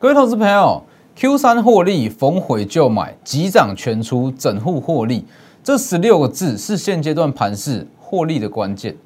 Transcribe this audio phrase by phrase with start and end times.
[0.00, 0.84] 各位投资朋友
[1.16, 5.26] ，Q 三获利，逢回就买，急涨全出，整户获利，
[5.64, 8.96] 这十六个字是现阶段盘势获利的关键。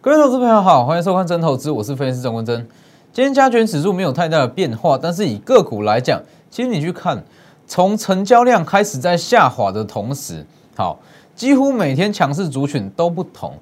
[0.00, 2.68] 各位投资朋友好，欢迎收看真投资，我是分析师郑文真。
[3.14, 6.20] 今天加权指数没有太大的变化，但是以个股来讲，
[6.50, 7.22] 其实你去看，
[7.64, 10.44] 从成交量开始在下滑的同时，
[10.74, 10.98] 好，
[11.36, 13.54] 几乎每天强势族群都不同。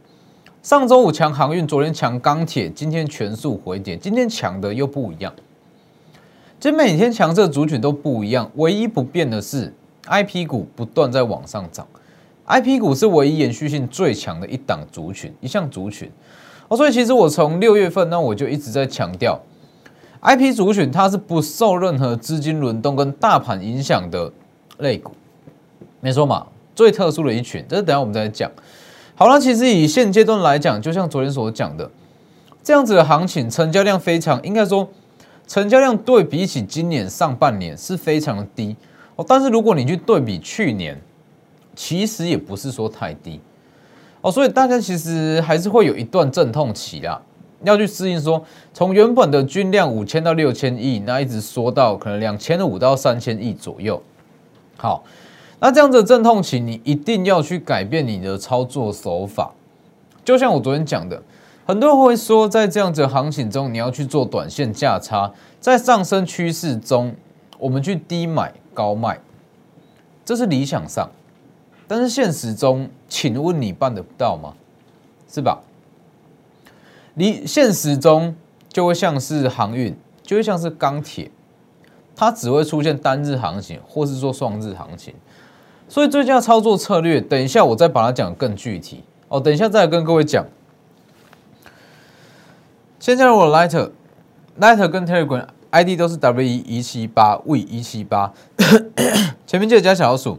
[0.63, 5.31] 上周五强航运，昨天强钢铁，今天全数回跌，今天强的又不一样。
[6.59, 9.75] 其实每天强势族群都不一样，唯一不变的是
[10.07, 11.87] I P 股不断在往上涨。
[12.47, 16.11] I P 股是唯一延续性最强的一档族群，一项族群。
[16.73, 19.39] 哦，所以其实我从六月份，那我就一直在强调
[20.21, 24.33] ，I P 主选它是不受任何资金轮动跟大盘影响的
[24.79, 25.13] 类股，
[26.01, 27.63] 没错嘛，最特殊的一群。
[27.69, 28.51] 这是等下我们再讲。
[29.15, 31.91] 好了，其实以现阶段来讲，就像昨天所讲的，
[32.63, 34.89] 这样子的行情，成交量非常，应该说
[35.47, 38.75] 成交量对比起今年上半年是非常的低
[39.17, 39.27] 哦。
[39.29, 40.99] 但是如果你去对比去年，
[41.77, 43.39] 其实也不是说太低
[44.23, 47.21] 哦，所以大家其实还是会有一段阵痛期啦，
[47.65, 48.43] 要去适应说
[48.73, 54.01] 从原本的均量五千到六千亿，那一直缩到可能两千五到三千亿左右。
[54.77, 55.03] 好，
[55.59, 59.53] 那这样子阵痛期，你一定要去改变你的操作手法。
[60.25, 61.21] 就像我昨天讲的，
[61.67, 67.13] 很多人会说，在这样子行情中，你要去做短线价差，在上升趋势中，
[67.59, 69.19] 我们去低买高卖，
[70.25, 71.11] 这是理想上。
[71.95, 74.55] 但是现实中，请问你办得到吗？
[75.31, 75.61] 是吧？
[77.13, 78.35] 你现实中
[78.71, 81.31] 就会像是航运，就会像是钢铁，
[82.17, 85.13] 它只会出现单日行情，或是说双日行情。
[85.87, 89.39] 所以最佳操作策略，等一下我再把它讲更具体哦。
[89.39, 90.47] 等一下再跟各位讲。
[92.99, 98.33] 现在我 Lighter，Lighter 跟 Telegram ID 都是 W 一七八 V 一七八，
[99.47, 100.39] 前面记得加小老鼠。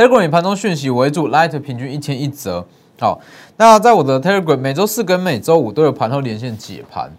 [0.00, 2.66] Telegram 以盘中讯息为主，Light 平均一天一折。
[2.98, 3.20] 好，
[3.58, 7.12] 那在我的 Telegram 每周四跟每周五都有盘后连线解盘。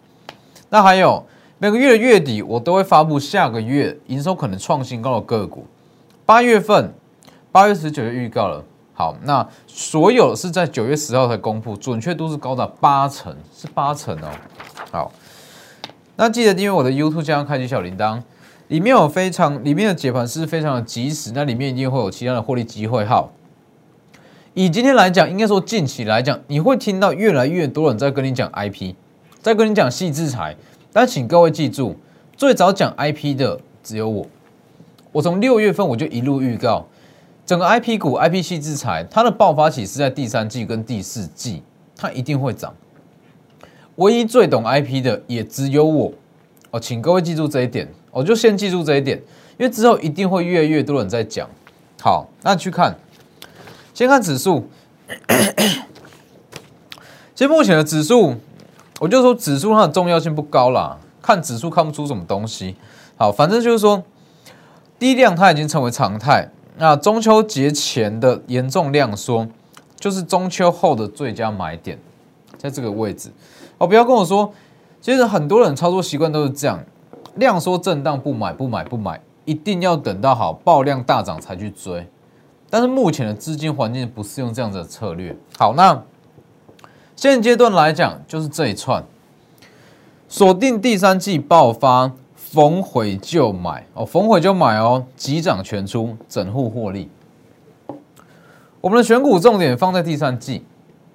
[0.69, 1.23] 那还有
[1.59, 5.67] 每个月的月底，我都会发布下个月营收可能创新高的个股。
[6.25, 6.91] 八月份，
[7.51, 8.65] 八月十九日预告了。
[8.95, 14.27] 好，那所有是在九月十号才公布，准确度是高达八成，是八成哦。
[14.91, 15.11] 好，
[16.15, 18.19] 那记得订阅我的 YouTube，加上开启小铃铛。
[18.71, 23.03] 里面有非常里面的解盘是非常的及时，那里面一定会有其他的获利机会。
[23.03, 23.33] 好，
[24.53, 28.95] 以今天来讲，应该说近期来讲，你会听到越来越多人在跟你讲 IP，
[29.41, 30.55] 在跟你讲细制裁。
[30.93, 31.97] 但请各位记住，
[32.37, 34.25] 最早讲 IP 的只有我。
[35.11, 36.87] 我从六月份我就一路预告，
[37.45, 41.61] 整个 IP 股 IP 细制裁，它的爆发期是在第三季跟第四季，
[41.97, 42.73] 它一定会涨。
[43.97, 46.13] 唯一最懂 IP 的也只有我。
[46.69, 47.85] 哦，请各位记住这一点。
[48.11, 49.17] 我就先记住这一点，
[49.57, 51.49] 因为之后一定会越来越多人在讲。
[52.01, 52.97] 好，那去看，
[53.93, 54.67] 先看指数。
[57.33, 58.35] 其实目前的指数，
[58.99, 62.75] 我就说指数它的重要性不高啦，看指数看不出什么东西。
[63.17, 64.03] 好，反正就是说
[64.99, 66.49] 低量它已经成为常态。
[66.77, 69.47] 那中秋节前的严重量缩，
[69.99, 71.97] 就是中秋后的最佳买点，
[72.57, 73.29] 在这个位置。
[73.77, 74.51] 哦，不要跟我说，
[74.99, 76.83] 其实很多人操作习惯都是这样。
[77.35, 82.07] 量缩震荡不买不买不买，一定要等到好爆量大涨才去追。
[82.69, 85.35] 但是目前的资金环境不是用这样子的策略。
[85.57, 86.03] 好，那
[87.15, 89.03] 现阶段来讲，就是这一串
[90.27, 97.09] 锁定第三季爆发，逢回就买哦，逢回就买哦，急涨全出，整户获利。
[98.79, 100.65] 我们的选股重点放在第三季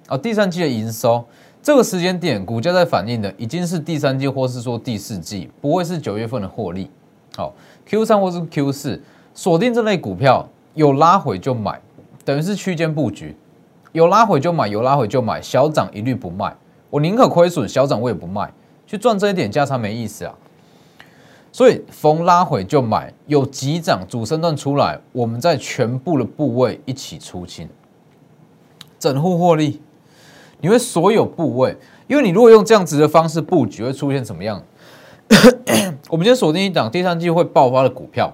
[0.07, 1.25] 哦，第三季的营收。
[1.67, 6.89] 这个时间点，股价在反映的已经是第三季，或是说第四季，不会是九月份的获利。
[7.35, 7.53] 好
[7.85, 9.01] ，Q 三或是 Q 四，
[9.33, 11.77] 锁定这类股票，有拉回就买，
[12.23, 13.35] 等于是区间布局，
[13.91, 16.55] 有拉回就买，有拉回就买，小涨一律不卖。
[16.89, 18.49] 我宁可亏损，小涨我也不卖，
[18.85, 20.33] 去赚这一点价差没意思啊。
[21.51, 27.67] 所以逢拉回就买，有急涨主升段出来，我们在全部的部位一起出清，
[28.97, 29.81] 整户获利。
[30.61, 31.75] 你会所有部位，
[32.07, 34.61] 因为你如果用这样子的方式布局，会出现什么样？
[36.09, 38.33] 我们先锁定一档第三季会爆发的股票，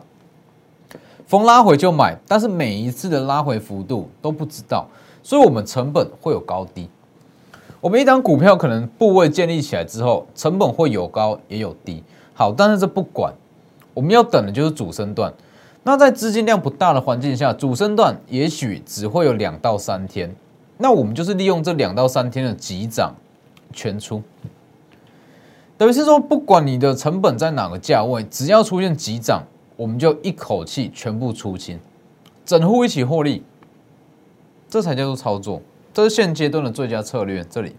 [1.26, 4.88] 逢拉回就买，但是每一次的拉回幅度都不知道，
[5.24, 6.88] 所以我们成本会有高低。
[7.82, 12.04] 我们一档股票可能部位建立起来之后，成本会有高也有低，
[12.34, 13.34] 好，但是这不管，
[13.94, 15.34] 我们要等的就是主升段。
[15.84, 20.34] 那在资金量不大的环境下，主升段也许只会有两到三天。
[20.84, 23.16] 那我们就是利用这两到三天的急涨
[23.72, 24.22] 全出，
[25.78, 29.44] 等于是说，不管你的成本在哪个价位，只要出现急涨，
[29.78, 31.80] 我们就一口气全部出清，
[32.46, 33.44] 整户一起获利，
[34.68, 35.62] 这才叫做操作。
[35.94, 37.42] 这是现阶段的最佳策略。
[37.50, 37.78] 这里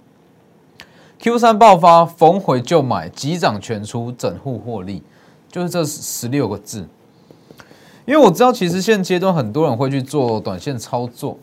[1.18, 5.02] Q 三爆发，逢回就买，急涨全出，整户获利，
[5.50, 6.88] 就是这十六个字。
[8.06, 11.38] 因为我知道，其实现阶段很多人会去做短线操作，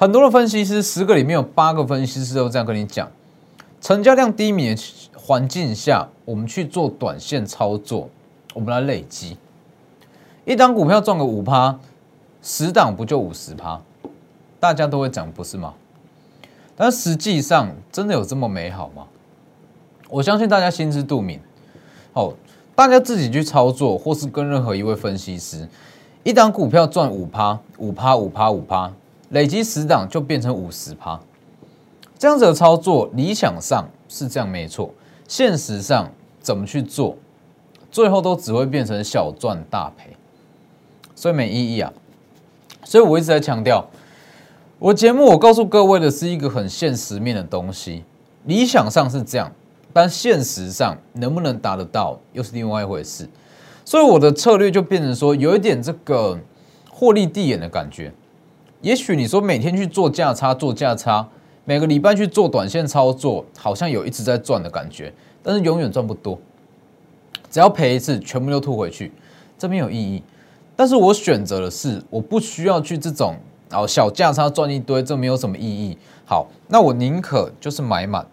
[0.00, 3.06] 很多的分析师，十个里面有八个分析师都这样跟你讲：，
[3.82, 4.82] 成交量低迷的
[5.14, 8.08] 环境下，我们去做短线操作，
[8.54, 9.36] 我们来累积，
[10.46, 11.78] 一档股票赚个五趴，
[12.40, 13.78] 十档不就五十趴？
[14.58, 15.74] 大家都会讲，不是吗？
[16.74, 19.06] 但实际上，真的有这么美好吗？
[20.08, 21.38] 我相信大家心知肚明。
[22.14, 22.32] 好，
[22.74, 25.68] 大家自己去操作，或是跟任何一位分析师，
[26.22, 28.90] 一档股票赚五趴，五趴，五趴，五趴，
[29.30, 31.18] 累积十档就变成五十趴。
[32.18, 34.92] 这样子的操作，理想上是这样没错，
[35.26, 36.08] 现实上
[36.40, 37.16] 怎么去做，
[37.90, 40.14] 最后都只会变成小赚大赔，
[41.14, 41.92] 所以没意义啊。
[42.84, 43.88] 所以我一直在强调。
[44.78, 48.02] 我节目我告诉各位的是一个很现实面的东西，
[48.44, 49.52] 理想上是这样，
[49.92, 53.28] 但现实上能不能达得到又是另外一回事。
[53.84, 56.38] 所以我的策略就变成说，有一点这个
[56.90, 58.12] 获利递延的感觉。
[58.82, 61.28] 也许你说每天去做价差做价差，
[61.64, 65.12] 每个礼拜去做短线操作，好像有一直在赚的感觉，
[65.42, 66.38] 但是永远赚不多。
[67.50, 69.12] 只要赔一次，全部都吐回去，
[69.58, 70.22] 这没有意义。
[70.74, 73.34] 但是我选择的是，我不需要去这种。
[73.72, 75.96] 哦小价差赚一堆，这没有什么意义。
[76.24, 78.26] 好，那我宁可就是买满，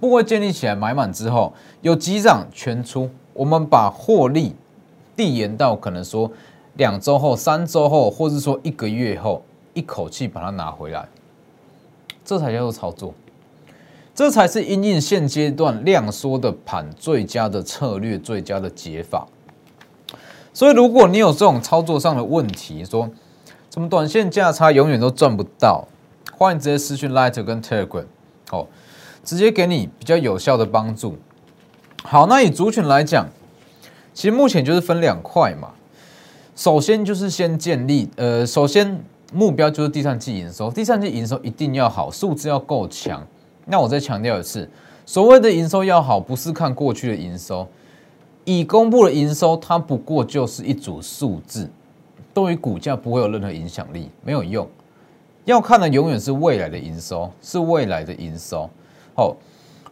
[0.00, 1.52] 部位建立起来，买满之后
[1.82, 4.56] 有急涨全出，我们把获利
[5.14, 6.28] 递延到可能说
[6.74, 9.40] 两周后、三周后，或者说一个月后，
[9.74, 11.08] 一口气把它拿回来，
[12.24, 13.14] 这才叫做操作，
[14.14, 19.26] 这才是因应现阶段量缩的盘最佳的策略、最佳的解法。
[20.52, 23.10] 所以，如果你有这种操作上的问题，说。
[23.70, 25.88] 什么短线价差永远都赚不到？
[26.36, 28.04] 欢迎直接私讯 Light 跟 Telegram，
[28.50, 28.66] 哦，
[29.24, 31.16] 直接给你比较有效的帮助。
[32.02, 33.26] 好，那以族群来讲，
[34.12, 35.70] 其实目前就是分两块嘛。
[36.54, 39.02] 首先就是先建立，呃，首先
[39.32, 43.26] 目标就是第三季营收，第三季营收一定要好，数字要够强。
[43.64, 44.68] 那我再强调一次，
[45.06, 47.66] 所谓的营收要好，不是看过去的营收，
[48.44, 51.70] 已公布的营收，它不过就是一组数字。
[52.34, 54.68] 对于股价不会有任何影响力，没有用。
[55.44, 58.68] 要看的永远是未来的营收，是未来的营收。
[59.14, 59.36] 好，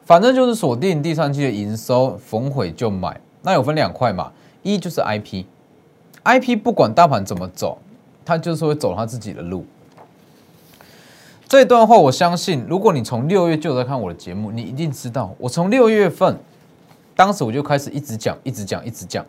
[0.05, 3.21] 反正就是锁定第三季的营收，逢毁就买。
[3.43, 4.33] 那有分两块嘛，
[4.63, 7.79] 一就是 IP，IP 不管大盘怎么走，
[8.31, 9.67] 他就是会走他自己的路。
[11.49, 16.39] 这段话我相信，如果你从六月就在看我的节目，你一定知道，我从六月份，
[17.17, 19.27] 当时我就开始一直讲，一直讲，一直讲。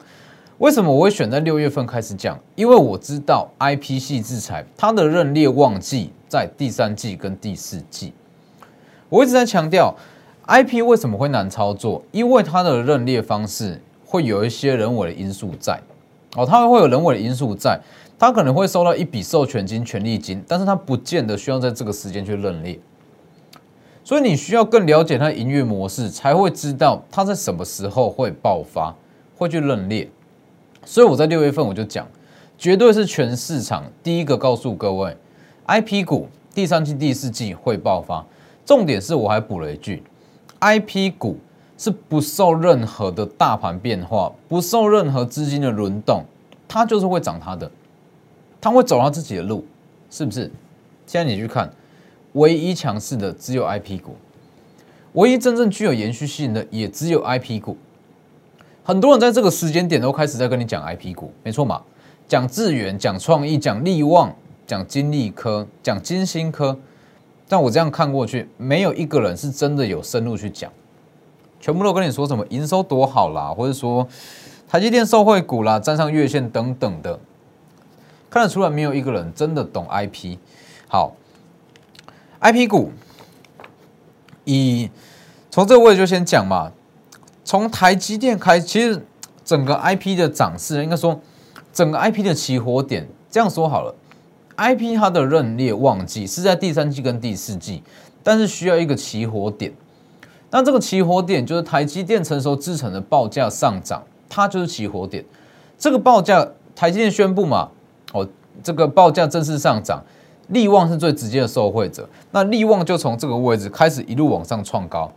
[0.59, 2.38] 为什么我会选在六月份开始讲？
[2.53, 8.13] 因为我知道 I P 系制裁它的认列旺季在第三季跟第四季。
[9.09, 9.95] 我一直在强调
[10.45, 15.81] I P 为什么会难操作，因为它的认列方式会有一些人为的因素在。
[16.36, 17.77] 哦，它会有人为的因素在，
[18.22, 22.80] 他可能会收到一笔授权金、权利金，但是他不见得需要在这个时间去认列。
[24.04, 28.94] 所以你需要更了解它营运模式，才会知道它在什么时候会爆发，
[29.36, 30.08] 会去认列。
[30.86, 32.08] 所以我在六月份我就讲，
[32.60, 35.18] 绝对是全市场第一个告诉各位
[35.66, 38.24] ，I P 股第三季、第四季会爆发。
[38.63, 40.04] 重点是我还补了一句
[40.60, 41.40] ，I P 股
[41.75, 46.24] 是不受任何的大盘变化，不受任何资金的轮动，
[46.68, 47.72] 它就是会涨它的，
[48.62, 49.65] 他会走它自己的路，
[50.10, 50.50] 是不是？
[51.08, 51.74] 现在你去看，
[52.34, 54.15] 唯一强势的只有 I P 股，
[55.13, 57.75] 唯一真正具有延续性的也只有 I P 股。
[58.84, 61.82] 很多人在这个时间点都开始在跟你讲 I P 股，没错嘛？
[62.27, 64.34] 讲智源、讲创意、讲利旺、
[64.65, 66.77] 讲金利科、讲金星科，
[67.50, 70.72] 但我这样看过去，没有一个人是真的有深入去讲，
[71.60, 74.08] 全部都跟你说什么营收多好啦，或者说
[74.70, 77.20] 台积电受惠股啦，站上月线等等的，
[78.31, 80.39] 看得出来没有一个人真的懂 I P。
[80.88, 81.15] 好
[82.39, 82.91] ，I P 股，
[84.45, 84.89] 以
[85.51, 86.71] 从这个位就先讲嘛。
[87.43, 89.05] 从台积电开，其实
[89.43, 91.19] 整个 IP 的涨势，应该说
[91.73, 93.93] 整个 IP 的起火点，这样说好了
[94.55, 97.83] ，IP 它的认列旺季是在第三季跟第四季，
[98.23, 99.73] 但是需要一个起火点，
[100.50, 105.25] 那这个起火点就是台积电成熟制成的报价上涨，它就是起火点。
[105.77, 107.69] 这个报价台积电宣布嘛，
[108.13, 108.27] 哦，
[108.63, 110.03] 这个报价正式上涨，
[110.50, 112.08] 利旺是最直接的受惠者。
[112.32, 115.12] 那利旺就从这个位置开始一路往上创高。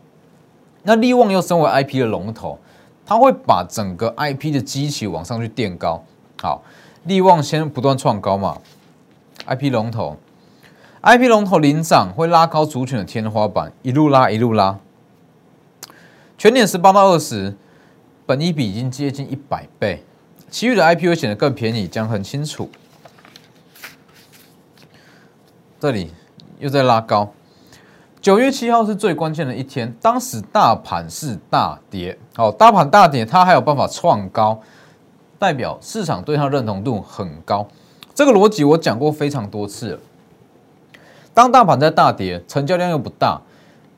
[0.83, 2.59] 那利旺又身为 IP 的龙头，
[3.07, 6.05] 它会把整个 IP 的机器往上去垫高。
[6.41, 6.63] 好，
[7.05, 8.59] 利旺先不断创高嘛
[9.47, 10.17] ，IP 龙头
[11.03, 14.79] ，IP 龙头领涨会拉高主权的天花板，一路拉一路拉。
[16.37, 17.57] 全年十八到二十，
[18.27, 20.03] 本一比已经接近一百倍，
[20.51, 22.69] 其余的 IP 会显得更便宜，讲很清楚。
[25.85, 26.11] 这里
[26.59, 27.31] 又在拉高。
[28.19, 34.59] 九月七号是最关键的一天，当时大盘是大跌，好，大盘大跌，它还有办法创高，
[35.38, 37.69] 代表市场对它认同度很高。
[38.14, 40.00] 这个逻辑我讲过非常多次了。
[41.35, 43.43] 当大盘在大跌，成交量又不大。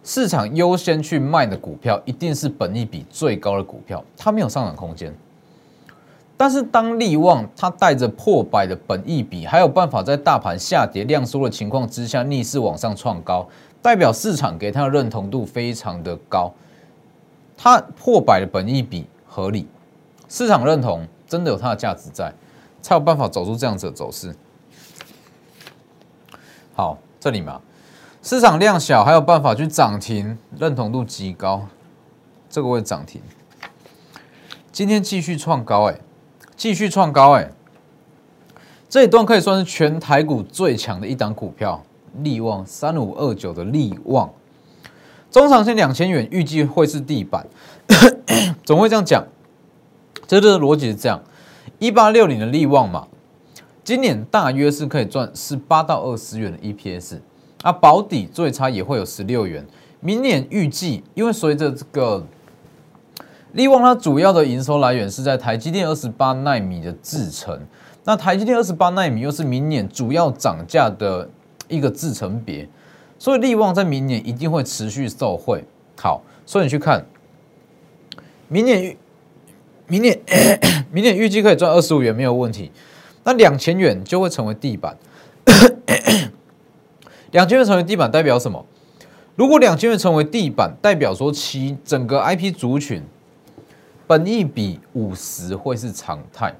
[0.03, 5.15] 市场优先去卖的股票，一定是本益比最高的股票，它没有上涨空间。
[6.37, 13.49] 但是当利旺它带着破百的本益比，还有办法在大盘下跌量缩的情况之下逆势往上创高，
[13.81, 16.53] 代表市场给它的认同度非常的高。
[17.57, 19.67] 它破百的本益比合理，
[20.29, 22.33] 市场认同真的有它的价值在，
[22.83, 24.35] 才有办法走出这样子的走势。
[26.75, 27.63] 好，这里嘛。
[28.23, 31.67] 市场量小，还有办法去涨停，认同度极高，
[32.51, 33.23] 这个会涨停。
[34.73, 35.99] 今天继续创高，哎，
[36.57, 37.51] 继续创高，哎，
[38.89, 41.83] 这一段可以算是全台股最强的一档股票，
[42.23, 44.33] 利旺三五二九的利旺，
[45.31, 47.47] 中长线两千元，预计会是地板，
[48.65, 49.25] 总会这样讲，
[50.27, 51.23] 这个逻辑是这样，
[51.79, 53.07] 一八六零的利旺嘛，
[53.85, 57.19] 今年大约是可以赚十八到二十元的 EPS。
[57.63, 59.67] 那保底最差也会有十六元。
[59.99, 62.25] 明年预计，因为随着这个
[63.57, 67.59] 利旺，它主要的营收来源是在台积电二十八纳米的制程。
[68.05, 71.27] 那台积电二十八纳米又是明年主要涨价的
[71.67, 72.69] 一个制程别，
[73.19, 75.65] 所以利旺在明年一定会持续受惠。
[75.99, 77.07] 好，所以你去看，
[78.49, 78.95] 明年
[79.87, 80.21] 明年
[80.93, 82.71] 明年预计可以赚二十五元没有问题。
[83.25, 84.95] 那两千元就会成为地板。
[87.33, 88.67] 两千元成为地板代表什么？
[89.35, 93.03] 如果两千元成为地板，代表说其整个 IP 族群
[94.07, 96.55] 本益比五十会是常态，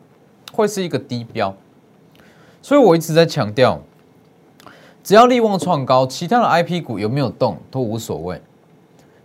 [0.53, 1.55] 会是一个低标。
[2.61, 3.81] 所以我一直在强调，
[5.05, 8.43] 只要利旺创高，其他的 IP 股有没有动都无所谓。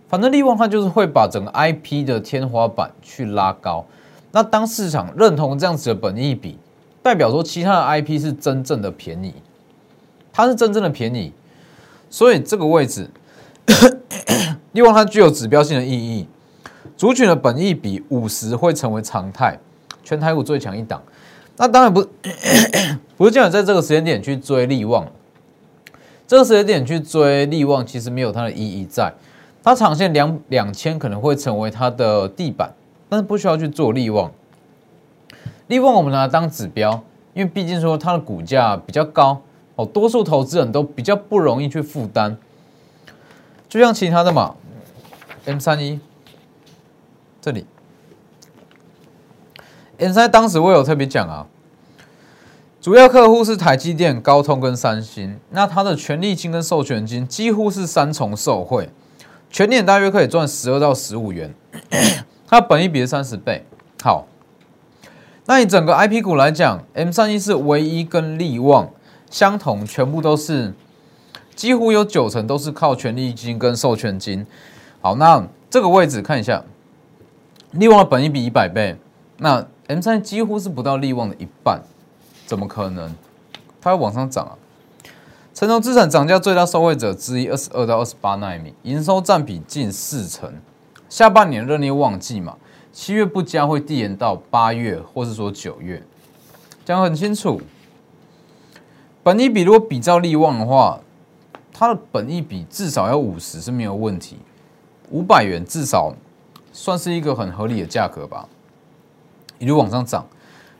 [0.08, 3.84] 反正利旺它就是会把整个 IP 的天花板去拉高。
[4.30, 6.58] 那当市场认同这样子的本益比，
[7.02, 9.34] 代表说其他的 IP 是真正的便宜，
[10.32, 11.32] 它是真正的便宜。
[12.08, 13.10] 所以这个位置，
[14.72, 16.28] 利旺它具有指标性的意义。
[17.02, 19.58] 族群的本益比五十会成为常态，
[20.04, 21.02] 全台股最强一档。
[21.56, 22.00] 那当然不
[23.18, 25.04] 不是叫你在这个时间点去追利旺，
[26.28, 29.12] 这个时间点去追利旺其实没有它的意义在。
[29.64, 32.72] 它长线两两千可能会成为它的地板，
[33.08, 34.30] 但是不需要去做利旺。
[35.66, 37.02] 利旺我们拿来当指标，
[37.34, 39.42] 因为毕竟说它的股价比较高。
[39.74, 42.36] 哦，多数投资人都比较不容易去负担，
[43.68, 44.54] 就像其他的嘛
[45.46, 45.98] ，M 三一
[47.42, 47.66] 这里
[49.98, 51.48] ，M 三当时我有特别讲啊，
[52.80, 58.88] 主要客户是台积电、高通跟三星，那它的权利金跟授权金几乎是三重受惠，
[59.50, 61.52] 全年大约可以赚十二到十五元，
[62.46, 63.66] 它本一比是三十倍。
[64.00, 64.28] 好，
[65.46, 68.88] 那你整个 IP 股来讲，M 三一是唯一跟利旺。
[69.28, 70.74] 相同，全部都是，
[71.56, 74.46] 几乎有九成都是靠权利金跟授权金。
[75.00, 76.62] 好，那这个位置看一下，
[77.72, 78.96] 利旺的本益比一百倍，
[79.38, 81.80] 那 M 三几乎是不到利旺的一半，
[82.44, 83.14] 怎么可能？
[83.80, 84.52] 它要往上涨啊！
[85.54, 90.52] 成熟资产涨价最大受惠者之一，二十二到二十八纳米，营收占比近四成。
[91.08, 92.56] 下半年热烈旺季嘛，
[92.92, 96.02] 七月不佳会递延到八月，或是说九月，
[96.84, 97.60] 讲很清楚。
[99.22, 101.00] 本益比如果比照利旺的话，
[101.72, 104.36] 它的本益比至少要五十是没有问题，
[105.10, 106.14] 五百元至少
[106.72, 108.48] 算是一个很合理的价格吧。
[109.58, 110.26] 一路往上涨，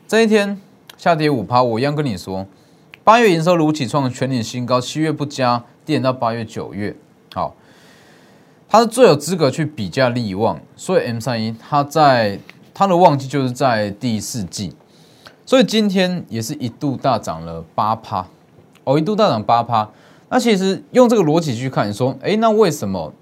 [0.07, 0.59] 这一天
[0.97, 2.45] 下跌五趴，我一样跟你说，
[3.03, 6.95] 八月营收如期创全年新高，七月不佳，跌到八月九月，
[7.33, 7.55] 好，
[8.67, 12.39] 它是最有资格去比价利旺，所以 M 三一它在
[12.73, 14.75] 它的旺季就是在第四季。
[15.45, 18.25] 所以今天也是一度大涨了八趴，
[18.85, 19.89] 哦，一度大涨八趴。
[20.29, 23.13] 那其实用这个逻辑去看，说，哎，那为什么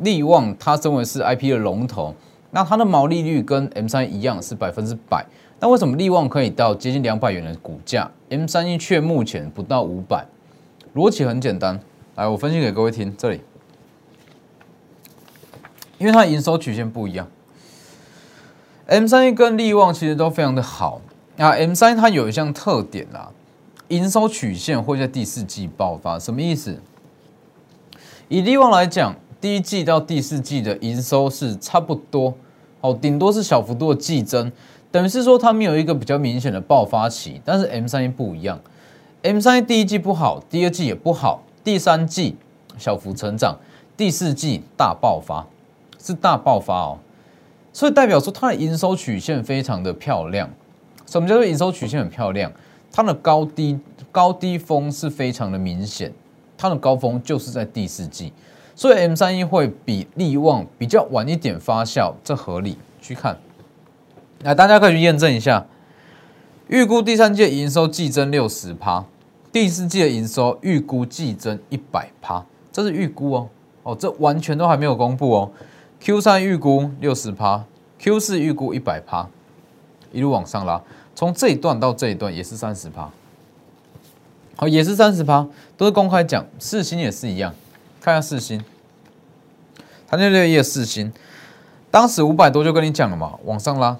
[0.00, 2.14] 利旺它身为是 IP 的龙头，
[2.50, 5.26] 那它的毛利率跟 M 三一样是百分之百。
[5.60, 10.26] 那为什么利旺可以到接近两百元的股价，M 三一却目前不到五百？
[10.94, 11.80] 逻辑很简单，
[12.14, 13.14] 来我分析给各位听。
[13.16, 13.40] 这里，
[15.98, 17.28] 因为它营收曲线不一样
[18.86, 21.00] ，M 三一跟利旺其实都非常的好。
[21.36, 23.30] 那 M 三一它有一项特点啊，
[23.88, 26.80] 营收曲线会在第四季爆发，什么意思？
[28.28, 32.34] 以利旺来讲，第一季到第四季的营收是差不多，
[32.80, 34.50] 哦，顶多是小幅度的季增。
[34.90, 38.58] 等于是说，它没有一个比较明显的爆发期，但是 M 三一不一样
[39.22, 42.36] ，M 三一第一季不好，第二季也不好，第三季
[42.78, 43.58] 小幅成长，
[43.96, 45.46] 第四季大爆发，
[46.02, 46.98] 是大爆发哦，
[47.72, 50.48] 所以代表说它的营收曲线非常的漂亮。
[51.06, 52.50] 什么叫做营收曲线很漂亮？
[52.90, 53.78] 它的高低
[54.10, 56.12] 高低峰是非常的明显，
[56.56, 58.32] 它的高峰就是在第四季，
[58.78, 63.36] 所以 M 三一会比利旺比较晚一点发酵，这合理去看。
[64.44, 65.66] 来大家可以去验证一下，
[66.68, 69.04] 预估第三季营收季增六十趴，
[69.50, 73.48] 第四季的营收预估季增一百趴，这是预估哦，
[73.82, 75.50] 哦，这完全都还没有公布哦。
[75.98, 77.64] Q 三预估六十趴
[77.98, 79.28] ，Q 四预估一百趴，
[80.12, 80.80] 一路往上拉，
[81.16, 83.10] 从这一段到这一段也是三十趴，
[84.54, 87.52] 好，也是三十趴，都是公开讲，四星也是一样，
[88.00, 88.64] 看一下四星，
[90.06, 91.12] 它那六页四星，
[91.90, 93.96] 当时五百多就跟你讲了嘛，往上拉。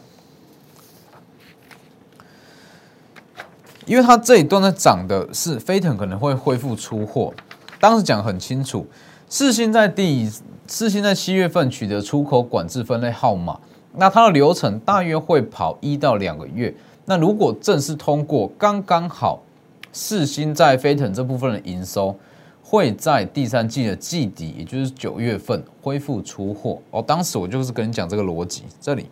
[3.87, 7.33] 因为它这一段在涨的是飞腾可能会恢复出货，
[7.81, 8.87] 当时讲很清楚，
[9.29, 10.31] 四星在第
[10.67, 13.59] 四星在七月份取得出口管制分类号码，
[13.95, 16.75] 那它的流程大约会跑一到两个月，
[17.07, 19.43] 那如果正式通过，刚刚好
[19.91, 22.15] 四星在飞腾这部分的营收
[22.71, 27.01] 会在第三季的季底，也就是九月份恢复出货哦。
[27.01, 29.09] 当时我就是跟你讲这个逻辑，这里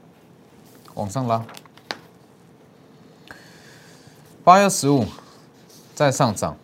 [0.93, 1.43] 往上拉。
[4.45, 5.07] 八月十五
[5.95, 6.54] 再上涨，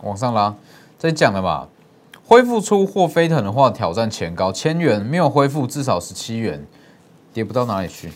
[0.00, 0.56] 往上拉，
[0.98, 1.68] 这讲了吧？
[2.26, 6.66] 恢复出货飞腾的话，挑战前高千元，没有恢复至少十七元，
[7.34, 8.10] 跌不到哪里去。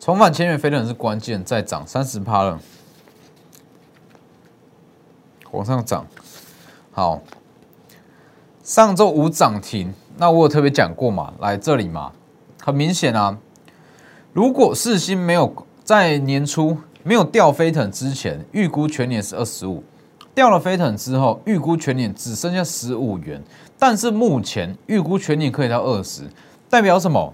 [0.00, 2.60] 重返千元飞腾是关键，再涨三十趴了，
[5.52, 6.06] 往上涨。
[6.92, 7.20] 好，
[8.62, 11.32] 上周五涨停，那我有特别讲过嘛？
[11.40, 12.12] 来这里嘛，
[12.60, 13.38] 很明显啊。
[14.32, 19.82] 如果四星没有在年初没有掉飞腾之前，预估全年是二十五，
[20.34, 23.42] 掉了飞腾之后，预估全年只剩下十五元。
[23.78, 26.22] 但是目前预估全年可以到二十，
[26.68, 27.32] 代表什么？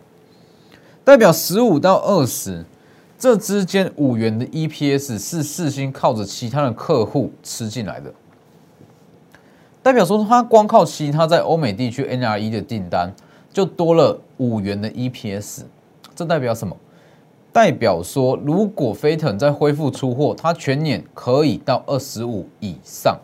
[1.05, 2.64] 代表十五到二十
[3.18, 8.12] 这之间五元的 EPS 是四星靠着其他的客户吃进来的，
[9.83, 13.14] 代表说它光靠其他在欧美地区 NRE 的订单
[13.52, 15.62] 就多了五元的 EPS，
[16.14, 16.76] 这代表什么？
[17.52, 23.18] 代表说，如果飞腾在恢复出货，它全年可以到二十五以上。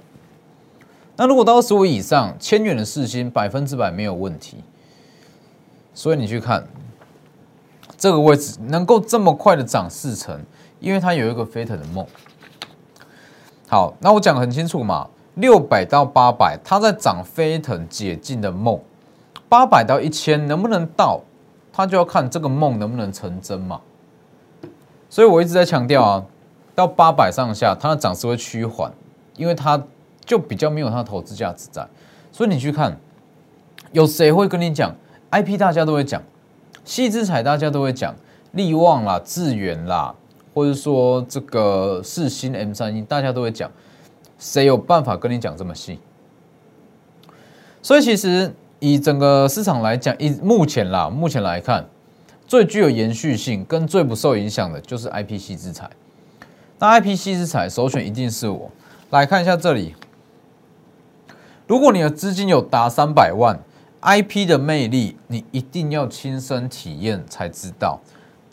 [1.19, 4.57] 那如果到二十五以上，千元的四星百分之百没有问题。
[5.93, 6.67] 所以你去看
[8.03, 10.37] 这个位置能够这么快的涨四成，
[10.81, 12.05] 因为它有一个飞腾的梦。
[13.69, 18.81] 好，那我讲很清楚嘛，六百到八百，它在涨飞腾解禁的梦；
[19.49, 21.21] 八百到一千能不能到，
[21.73, 23.81] 它就要看这个梦能不能成真嘛。
[25.09, 26.25] 所以我一直在强调啊，
[26.75, 28.93] 到八百上下，它的涨势会趋缓，
[29.37, 29.81] 因为它
[30.25, 31.87] 就比较没有它的投资价值在。
[32.33, 32.99] 所以你去看，
[33.93, 34.93] 有谁会跟你讲
[35.31, 35.57] IP？
[35.57, 36.21] 大家都会讲，
[36.85, 38.15] 细之彩大家都会讲，
[38.53, 40.15] 利旺啦、智远啦，
[40.55, 43.71] 或者说这个四星 M 三一，大家都会讲。
[44.39, 45.99] 谁有办法跟你讲这么细？
[47.81, 51.87] 所以其实以整个市场来讲，以目前啦，目前来看。
[52.45, 55.89] 最具有延续性跟最不受影响的就是 IPC 之彩。
[56.79, 58.71] 那 IPC 之彩首选一定是我。
[59.09, 59.95] 来看一下这里，
[61.67, 63.59] 如果你的资金有达三百万
[64.03, 67.99] ，IP 的魅力你一定要亲身体验才知道。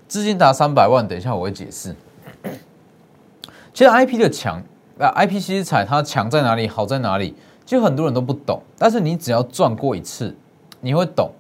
[0.08, 1.94] 资金达三百万，等一下我会解释。
[3.74, 4.64] 其实 IP 的强
[4.98, 7.36] 啊，IPC 之彩它强在哪里，好在哪里？
[7.66, 10.36] 其实很多人都不懂，但是你只要赚过一次，
[10.80, 11.32] 你会懂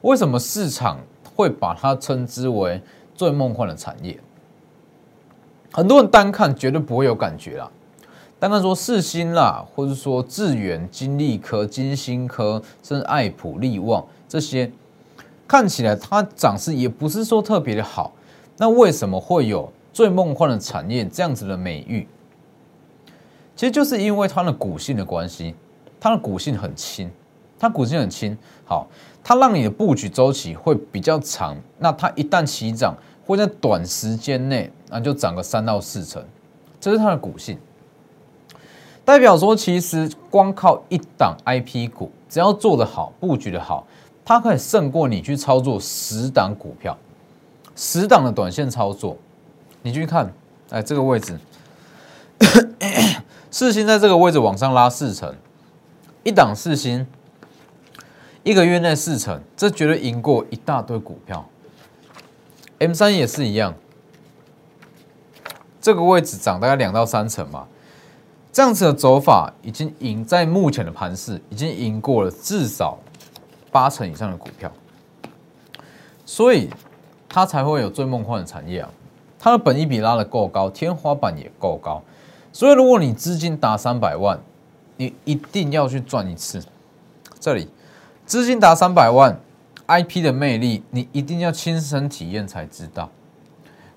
[0.00, 0.98] 为什么市场。
[1.38, 2.82] 会把它称之为
[3.14, 4.18] 最梦幻的产业。
[5.70, 7.70] 很多人单看绝对不会有感觉啦，
[8.40, 14.70] 单看说四星啦，或者说智远、金利科、金星科，甚至爱普利旺这些，
[15.46, 18.12] 看起来它涨势也不是说特别的好。
[18.56, 22.06] 那为什么会有最梦幻的产业这样子的美誉？
[23.56, 25.54] 其实就是因为它的股性的关系。
[26.00, 27.10] 它的股性很轻，
[27.58, 28.86] 它股性很轻，好，
[29.24, 31.56] 它让你的布局周期会比较长。
[31.76, 32.94] 那它一旦起涨，
[33.26, 36.24] 会在短时间内那就涨个三到四成，
[36.78, 37.58] 这是它的股性。
[39.08, 43.86] 代表说，其实光靠一档 I P 股，只要做得好，布局的好，
[44.22, 46.94] 它可以胜过你去操作十档股票，
[47.74, 49.16] 十档的短线操作。
[49.80, 50.30] 你去看，
[50.68, 51.40] 哎，这个位置，
[53.50, 55.34] 四星在这个位置往上拉四成，
[56.22, 57.06] 一档四星，
[58.42, 61.48] 一个月内四成，这绝对赢过一大堆股票。
[62.76, 63.74] M 三也是一样，
[65.80, 67.66] 这个位置涨大概两到三成嘛。
[68.52, 72.98] 这样子的走法已经赢在目前的盘势，已经赢过了至少
[73.70, 74.72] 八成以上的股票，
[76.24, 76.68] 所以
[77.28, 78.90] 它才会有最梦幻的产业啊！
[79.38, 82.02] 它的本益比拉的够高，天花板也够高，
[82.52, 84.40] 所以如果你资金达三百万，
[84.96, 86.60] 你一定要去赚一次。
[87.38, 87.68] 这里
[88.26, 89.38] 资金达三百万
[89.86, 93.08] ，IP 的魅力你一定要亲身体验才知道。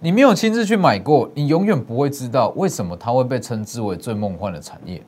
[0.04, 5.00] 你没有亲自去买过，你永远不会知道为什么它会被称之为最梦幻的产业。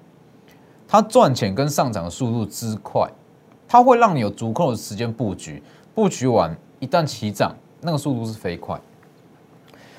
[0.88, 3.10] 它赚钱跟上涨的速度之快，
[3.68, 5.64] 它会让你有足够的时间布局，
[5.96, 8.80] 布局完一旦起涨，那个速度是飞快。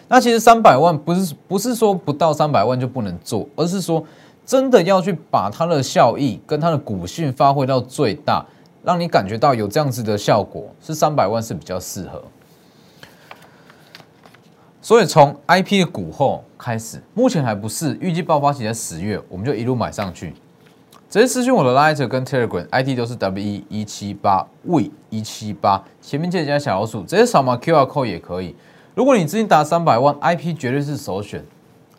[0.07, 4.05] 那其实三百万不是不是说不到三百万就不能做，而是说
[4.47, 8.47] 真的要去把它的效益跟它的股性发挥到最大，
[8.85, 12.23] 让你感觉到有这样子的效果，是三百万是比较适合。
[14.85, 20.35] 所以从 I P 的股后开始，目前还不是预计爆发期在十月，我们就一路买上去。
[21.09, 28.55] 直接私讯我的 Light 跟 Telegram I D 都是 W 一一七八 V 一七八，前面记得加小老鼠，直接扫码 Q R code 也可以。
[28.95, 31.43] 如果你资金达三百万，I P 绝对是首选，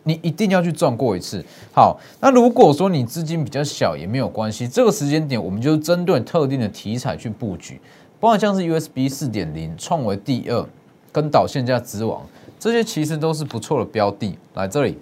[0.04, 1.44] 你一定要去赚过一次。
[1.74, 7.80] 好，那如果说你资金比较小也没有关系，这个时间点我们就针对特定的题材去布局，
[8.20, 10.64] 包括像是 U S B 四点零创为第二
[11.10, 12.22] 跟导线架之王。
[12.66, 14.98] 这些其实都是不错的标的，来这里，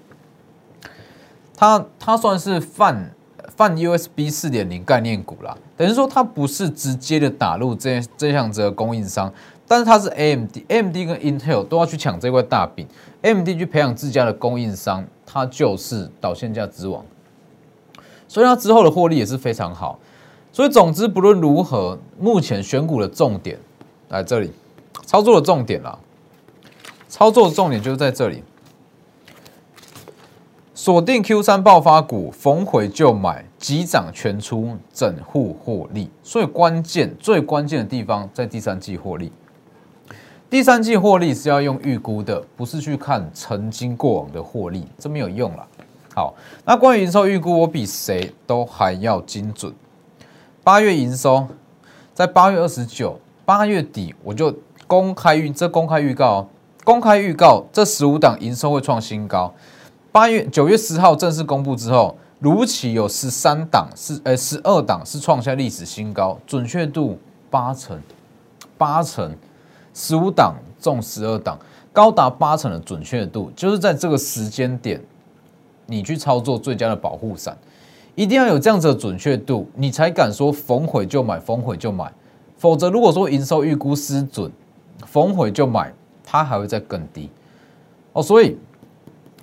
[1.57, 3.11] 它它算是泛
[3.57, 9.33] 泛 USB 四点零概念股啦，等于说它不是直接的打入这这项子的供应商，
[9.67, 12.87] 但是它是 AMD，AMD 跟 Intel 都要去抢这块大饼
[13.23, 17.03] ，AMD 去培养自家的供应商，它就是导线价之王，
[18.29, 19.99] 所以它之后的获利也是非常好，
[20.53, 23.59] 所以总之不论如何，目前选股的重点
[24.11, 24.53] 来这里，
[25.07, 25.99] 操作的重点啦。
[27.15, 28.43] 操作的重点就是在这里，
[30.75, 36.11] 锁定 Q 三爆发股，逢回就买，急涨全出，整户获利。
[36.25, 39.31] 所以关键最关键的地方在第三季获利。
[40.51, 45.65] 第三季获利是要用预估的，不是去看曾经过往的获利，这没有用了。
[46.17, 49.73] 好，那关于营收预估，我比谁都还要精准。
[50.65, 51.47] 八月营收
[52.13, 54.53] 在八月二十九，八月底我就
[54.89, 56.49] 公开预这公开预告。
[56.85, 59.53] 公开预告，这十五档营收会创新高。
[60.13, 67.19] 八月九月十号正式公布之后，如期有十三档是，呃，十二档是创下历史新高，准确度
[67.49, 67.99] 八成，
[68.77, 69.35] 八成，
[69.95, 71.59] 十五档中十二档，
[71.91, 75.01] 高达八成的准确度，就是在这个时间点，
[75.87, 77.57] 你去操作最佳的保护伞，
[78.15, 82.13] 一定要有这样子的准确度，你才敢说逢毁就买，逢毁就买，
[82.59, 84.53] 否则如果说营收预估失准，
[85.07, 85.91] 逢毁就买。
[86.35, 87.31] 它还会再更低
[88.13, 88.59] 哦，所以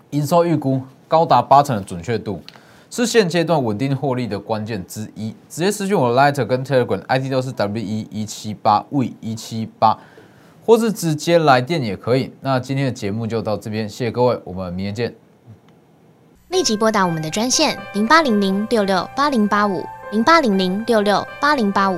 [0.10, 2.42] 营收预估高达八成的准确度，
[2.90, 5.34] 是现阶段稳定获利的关键之一。
[5.48, 9.98] 直接私讯我的 Lighter 跟 Telegram ID 都是 W 一一七八 V 一七八，
[10.66, 12.34] 或是直接来电也可以。
[12.42, 15.16] 那今天的节目就到这边，谢谢各位，我们明天见。
[16.50, 19.82] 立即拨打我们的专线零八零零六六八零八五。
[20.12, 21.98] 零八零零六六八零八五